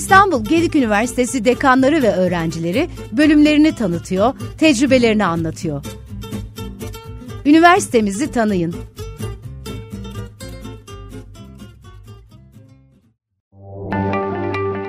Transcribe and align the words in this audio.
İstanbul 0.00 0.44
Gedik 0.44 0.76
Üniversitesi 0.76 1.44
dekanları 1.44 2.02
ve 2.02 2.12
öğrencileri 2.12 2.88
bölümlerini 3.12 3.74
tanıtıyor, 3.74 4.34
tecrübelerini 4.58 5.24
anlatıyor. 5.24 5.84
Üniversitemizi 7.46 8.30
tanıyın. 8.30 8.74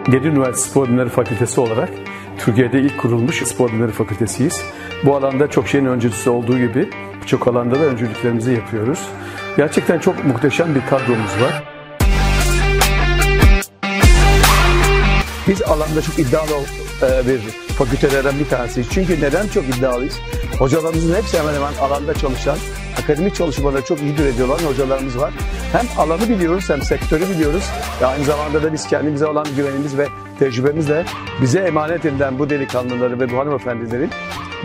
Gedik 0.06 0.26
Üniversitesi 0.26 0.70
Spor 0.70 0.88
Bilimleri 0.88 1.10
Fakültesi 1.10 1.62
olarak 1.62 1.90
Türkiye'de 2.38 2.82
ilk 2.82 2.98
kurulmuş 2.98 3.44
spor 3.44 3.70
bilimleri 3.70 3.92
fakültesiyiz. 3.92 4.62
Bu 5.06 5.16
alanda 5.16 5.50
çok 5.50 5.68
şeyin 5.68 5.86
öncüsü 5.86 6.30
olduğu 6.30 6.58
gibi 6.58 6.90
birçok 7.22 7.48
alanda 7.48 7.76
da 7.76 7.84
öncülüklerimizi 7.84 8.54
yapıyoruz. 8.54 9.00
Gerçekten 9.58 10.00
çok 10.00 10.26
muhteşem 10.26 10.76
bir 10.76 10.82
kadromuz 10.82 11.42
var. 11.42 11.71
Biz 15.48 15.62
alanda 15.62 16.02
çok 16.02 16.20
iddialı 16.20 16.50
e, 17.02 17.28
bir 17.28 17.40
fakültelerden 17.78 18.40
bir 18.40 18.50
tanesiyiz. 18.50 18.90
Çünkü 18.92 19.22
neden 19.22 19.48
çok 19.48 19.64
iddialıyız? 19.64 20.20
Hocalarımızın 20.60 21.16
hepsi 21.16 21.40
hemen 21.40 21.54
hemen 21.54 21.74
alanda 21.74 22.14
çalışan, 22.14 22.58
akademik 23.04 23.36
çalışmaları 23.36 23.86
çok 23.86 24.02
iyi 24.02 24.14
ediyorlar 24.14 24.62
hocalarımız 24.66 25.18
var. 25.18 25.34
Hem 25.72 25.86
alanı 25.98 26.30
biliyoruz 26.30 26.70
hem 26.70 26.82
sektörü 26.82 27.30
biliyoruz. 27.30 27.64
Ve 28.02 28.06
aynı 28.06 28.24
zamanda 28.24 28.64
da 28.64 28.74
biz 28.74 28.88
kendimize 28.88 29.26
olan 29.26 29.46
güvenimiz 29.56 29.98
ve 29.98 30.08
tecrübemizle 30.40 31.06
bize 31.42 31.60
emanet 31.60 32.06
edilen 32.06 32.40
bu 32.40 32.50
delikanlıları 32.50 33.20
ve 33.20 33.32
bu 33.32 33.38
hanımefendilerin 33.38 34.10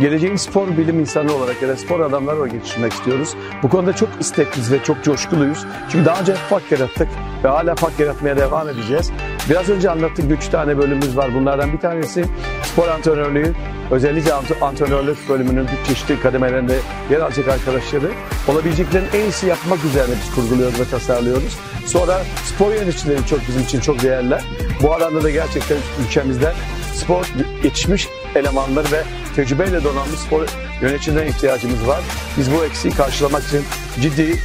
geleceğin 0.00 0.36
spor 0.36 0.68
bilim 0.76 1.00
insanı 1.00 1.34
olarak 1.34 1.62
ya 1.62 1.68
da 1.68 1.76
spor 1.76 2.00
adamları 2.00 2.36
olarak 2.36 2.52
yetiştirmek 2.52 2.92
istiyoruz. 2.92 3.34
Bu 3.62 3.68
konuda 3.68 3.92
çok 3.92 4.08
istekliyiz 4.20 4.72
ve 4.72 4.82
çok 4.82 5.04
coşkuluyuz. 5.04 5.66
Çünkü 5.88 6.04
daha 6.04 6.20
önce 6.20 6.34
fark 6.34 6.72
yarattık 6.72 7.08
ve 7.44 7.48
hala 7.48 7.74
fark 7.74 8.00
yaratmaya 8.00 8.36
devam 8.36 8.68
edeceğiz. 8.68 9.10
Biraz 9.50 9.68
önce 9.68 9.90
anlattık 9.90 10.30
üç 10.30 10.48
tane 10.48 10.78
bölümümüz 10.78 11.16
var. 11.16 11.34
Bunlardan 11.34 11.72
bir 11.72 11.78
tanesi 11.78 12.24
spor 12.62 12.88
antrenörlüğü. 12.88 13.52
Özellikle 13.90 14.32
antrenörlük 14.60 15.28
bölümünün 15.28 15.66
çeşitli 15.88 16.20
kademelerinde 16.20 16.78
yer 17.10 17.20
alacak 17.20 17.48
arkadaşları 17.48 18.10
olabileceklerin 18.48 19.06
en 19.14 19.20
iyisi 19.20 19.46
yapmak 19.46 19.84
üzerine 19.84 20.14
biz 20.24 20.34
kurguluyoruz 20.34 20.80
ve 20.80 20.84
tasarlıyoruz. 20.84 21.58
Sonra 21.86 22.18
spor 22.44 22.72
yöneticileri 22.72 23.26
çok 23.26 23.40
bizim 23.48 23.62
için 23.62 23.80
çok 23.80 24.02
değerli. 24.02 24.34
Bu 24.82 24.94
alanda 24.94 25.22
da 25.22 25.30
gerçekten 25.30 25.78
ülkemizde 26.06 26.52
spor 26.94 27.26
yetişmiş 27.64 28.08
elemanlar 28.34 28.92
ve 28.92 29.02
tecrübeyle 29.36 29.84
donanmış 29.84 30.20
spor 30.20 30.46
yöneticilerine 30.82 31.30
ihtiyacımız 31.30 31.86
var. 31.86 32.00
Biz 32.38 32.52
bu 32.52 32.64
eksiği 32.64 32.94
karşılamak 32.94 33.44
için 33.44 33.62
ciddi 34.00 34.38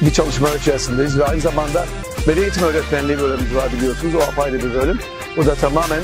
bir 0.00 0.12
çalışma 0.12 0.48
içerisindeyiz 0.50 1.18
ve 1.18 1.24
aynı 1.24 1.40
zamanda 1.40 1.86
beden 2.28 2.42
eğitim 2.42 2.62
öğretmenliği 2.62 3.18
bölümümüz 3.18 3.54
var 3.54 3.68
biliyorsunuz. 3.76 4.14
O 4.14 4.18
apayrı 4.18 4.58
bir 4.58 4.74
bölüm. 4.74 4.98
Bu 5.36 5.46
da 5.46 5.54
tamamen 5.54 6.00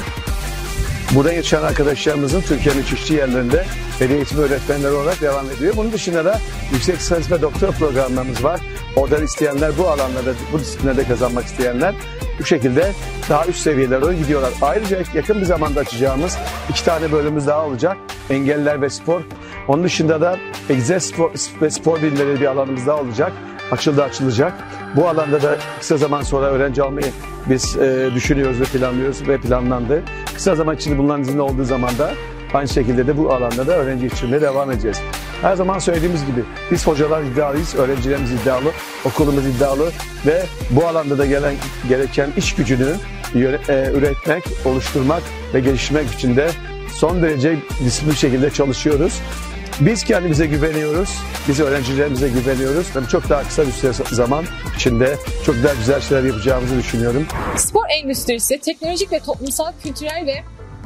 Burada 1.14 1.32
yetişen 1.32 1.62
arkadaşlarımızın 1.62 2.40
Türkiye'nin 2.40 2.82
çeşitli 2.82 3.14
yerlerinde 3.14 3.64
beden 4.00 4.14
eğitimi 4.14 4.40
öğretmenleri 4.40 4.92
olarak 4.92 5.20
devam 5.20 5.50
ediyor. 5.50 5.74
Bunun 5.76 5.92
dışında 5.92 6.24
da 6.24 6.40
yüksek 6.72 6.96
lisans 6.96 7.30
ve 7.30 7.42
doktora 7.42 7.70
programlarımız 7.70 8.44
var. 8.44 8.60
Oradan 8.96 9.24
isteyenler 9.24 9.78
bu 9.78 9.88
alanlarda, 9.88 10.34
bu 10.52 10.58
disiplinlerde 10.58 11.04
kazanmak 11.04 11.44
isteyenler 11.44 11.94
bu 12.40 12.44
şekilde 12.44 12.92
daha 13.30 13.46
üst 13.46 13.58
seviyelere 13.58 14.16
gidiyorlar. 14.16 14.50
Ayrıca 14.62 14.98
yakın 15.14 15.40
bir 15.40 15.46
zamanda 15.46 15.80
açacağımız 15.80 16.38
iki 16.70 16.84
tane 16.84 17.12
bölümümüz 17.12 17.46
daha 17.46 17.66
olacak. 17.66 17.96
Engeller 18.30 18.82
ve 18.82 18.90
spor. 18.90 19.20
Onun 19.68 19.84
dışında 19.84 20.20
da 20.20 20.36
egzer 20.70 20.98
spor 20.98 21.30
ve 21.62 21.70
spor 21.70 22.02
bilimleri 22.02 22.40
bir 22.40 22.46
alanımız 22.46 22.86
daha 22.86 23.00
olacak. 23.00 23.32
Açıldı 23.70 24.02
açılacak. 24.02 24.52
Bu 24.96 25.08
alanda 25.08 25.42
da 25.42 25.56
kısa 25.80 25.96
zaman 25.96 26.22
sonra 26.22 26.46
öğrenci 26.46 26.82
almayı 26.82 27.06
biz 27.46 27.76
e, 27.76 28.10
düşünüyoruz 28.14 28.60
ve 28.60 28.64
planlıyoruz 28.64 29.28
ve 29.28 29.38
planlandı. 29.38 30.02
Kısa 30.34 30.54
zaman 30.54 30.76
içinde 30.76 30.98
bunların 30.98 31.22
izinli 31.22 31.40
olduğu 31.40 31.64
zaman 31.64 31.98
da 31.98 32.10
aynı 32.54 32.68
şekilde 32.68 33.06
de 33.06 33.16
bu 33.16 33.32
alanda 33.32 33.66
da 33.66 33.76
öğrenci 33.76 34.04
yetiştirmeye 34.04 34.40
devam 34.42 34.70
edeceğiz. 34.70 35.00
Her 35.44 35.56
zaman 35.56 35.78
söylediğimiz 35.78 36.26
gibi 36.26 36.44
biz 36.70 36.86
hocalar 36.86 37.22
iddialıyız, 37.22 37.74
öğrencilerimiz 37.74 38.32
iddialı, 38.32 38.70
okulumuz 39.04 39.46
iddialı 39.46 39.92
ve 40.26 40.42
bu 40.70 40.86
alanda 40.86 41.18
da 41.18 41.26
gelen 41.26 41.54
gereken 41.88 42.30
iş 42.36 42.54
gücünü 42.54 42.96
e, 43.34 43.90
üretmek, 43.94 44.44
oluşturmak 44.64 45.22
ve 45.54 45.60
geliştirmek 45.60 46.10
için 46.10 46.36
de 46.36 46.50
son 46.94 47.22
derece 47.22 47.58
disiplinli 47.84 48.16
şekilde 48.16 48.50
çalışıyoruz. 48.50 49.20
Biz 49.80 50.04
kendimize 50.04 50.46
güveniyoruz. 50.46 51.18
Biz 51.48 51.60
öğrencilerimize 51.60 52.28
güveniyoruz. 52.28 52.86
Tabii 52.94 53.08
çok 53.08 53.28
daha 53.28 53.42
kısa 53.42 53.66
bir 53.66 53.72
süre 53.72 53.92
zaman 53.92 54.44
içinde 54.76 55.16
çok 55.46 55.54
daha 55.64 55.74
güzel 55.74 56.00
şeyler 56.00 56.22
yapacağımızı 56.24 56.78
düşünüyorum. 56.78 57.26
Spor 57.56 57.84
endüstrisi 58.02 58.60
teknolojik 58.60 59.12
ve 59.12 59.20
toplumsal, 59.20 59.72
kültürel 59.82 60.26
ve 60.26 60.34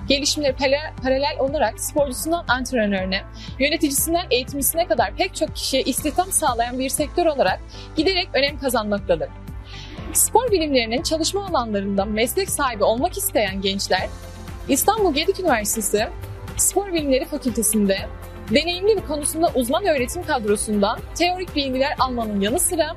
gelişimleri 0.09 0.55
paralel 1.03 1.37
olarak 1.39 1.81
sporcusundan 1.81 2.45
antrenörüne, 2.49 3.23
yöneticisinden 3.59 4.27
eğitimcisine 4.31 4.87
kadar 4.87 5.15
pek 5.15 5.35
çok 5.35 5.57
kişiye 5.57 5.83
istihdam 5.83 6.33
sağlayan 6.33 6.79
bir 6.79 6.89
sektör 6.89 7.27
olarak 7.27 7.61
giderek 7.97 8.29
önem 8.35 8.59
kazanmaktadır. 8.59 9.29
Spor 10.13 10.51
bilimlerinin 10.51 11.03
çalışma 11.03 11.47
alanlarında 11.47 12.05
meslek 12.05 12.51
sahibi 12.51 12.85
olmak 12.85 13.19
isteyen 13.19 13.61
gençler, 13.61 14.09
İstanbul 14.69 15.15
Gedik 15.15 15.41
Üniversitesi 15.41 16.09
Spor 16.57 16.93
Bilimleri 16.93 17.25
Fakültesi'nde 17.25 17.99
deneyimli 18.51 18.97
bir 18.97 19.07
konusunda 19.07 19.51
uzman 19.55 19.87
öğretim 19.87 20.23
kadrosundan 20.23 20.99
teorik 21.15 21.57
bilgiler 21.57 21.95
almanın 21.99 22.41
yanı 22.41 22.61
sıra 22.61 22.97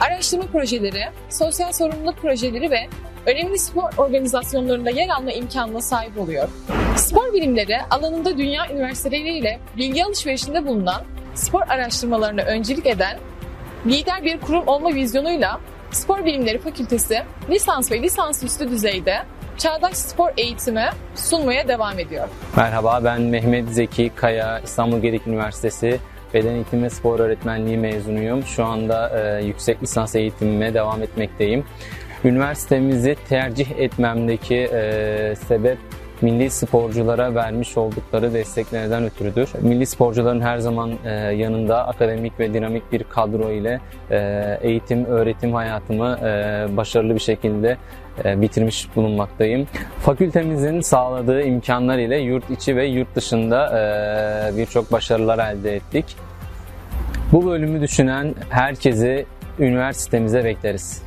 araştırma 0.00 0.44
projeleri, 0.44 1.02
sosyal 1.30 1.72
sorumluluk 1.72 2.16
projeleri 2.16 2.70
ve 2.70 2.88
önemli 3.26 3.58
spor 3.58 3.90
organizasyonlarında 3.96 4.90
yer 4.90 5.08
alma 5.08 5.32
imkanına 5.32 5.80
sahip 5.80 6.18
oluyor. 6.18 6.48
Spor 6.96 7.32
bilimleri 7.32 7.76
alanında 7.90 8.38
dünya 8.38 8.70
üniversiteleriyle 8.72 9.60
bilgi 9.76 10.04
alışverişinde 10.04 10.66
bulunan 10.66 11.02
spor 11.34 11.62
araştırmalarına 11.68 12.42
öncülük 12.42 12.86
eden 12.86 13.18
lider 13.86 14.24
bir 14.24 14.40
kurum 14.40 14.66
olma 14.66 14.94
vizyonuyla 14.94 15.60
Spor 15.90 16.24
Bilimleri 16.24 16.58
Fakültesi 16.58 17.22
lisans 17.50 17.92
ve 17.92 18.02
lisansüstü 18.02 18.70
düzeyde 18.70 19.22
çağdaş 19.58 19.96
spor 19.96 20.30
eğitimi 20.36 20.88
sunmaya 21.14 21.68
devam 21.68 21.98
ediyor. 21.98 22.28
Merhaba 22.56 23.00
ben 23.04 23.22
Mehmet 23.22 23.68
Zeki 23.68 24.10
Kaya, 24.16 24.58
İstanbul 24.58 24.98
Gedik 24.98 25.26
Üniversitesi 25.26 26.00
Beden 26.34 26.54
Eğitimi 26.54 26.90
Spor 26.90 27.20
Öğretmenliği 27.20 27.78
mezunuyum. 27.78 28.42
Şu 28.42 28.64
anda 28.64 29.20
e, 29.20 29.44
yüksek 29.44 29.82
lisans 29.82 30.14
eğitimime 30.14 30.74
devam 30.74 31.02
etmekteyim. 31.02 31.64
Üniversitemizi 32.24 33.16
tercih 33.28 33.70
etmemdeki 33.78 34.56
e, 34.56 35.34
sebep 35.48 35.78
milli 36.22 36.50
sporculara 36.50 37.34
vermiş 37.34 37.76
oldukları 37.76 38.34
desteklerden 38.34 39.04
ötürüdür. 39.04 39.50
Milli 39.60 39.86
sporcuların 39.86 40.40
her 40.40 40.58
zaman 40.58 40.92
e, 41.04 41.10
yanında 41.12 41.86
akademik 41.88 42.40
ve 42.40 42.54
dinamik 42.54 42.92
bir 42.92 43.04
kadro 43.04 43.50
ile 43.50 43.80
e, 44.10 44.58
eğitim, 44.62 45.04
öğretim 45.04 45.54
hayatımı 45.54 46.18
e, 46.22 46.66
başarılı 46.76 47.14
bir 47.14 47.20
şekilde 47.20 47.76
bitirmiş 48.24 48.88
bulunmaktayım. 48.96 49.66
Fakültemizin 49.98 50.80
sağladığı 50.80 51.42
imkanlar 51.42 51.98
ile 51.98 52.18
yurt 52.18 52.50
içi 52.50 52.76
ve 52.76 52.86
yurt 52.86 53.16
dışında 53.16 53.72
birçok 54.56 54.92
başarılar 54.92 55.52
elde 55.52 55.76
ettik. 55.76 56.16
Bu 57.32 57.46
bölümü 57.46 57.80
düşünen 57.80 58.34
herkesi 58.50 59.26
üniversitemize 59.58 60.44
bekleriz. 60.44 61.02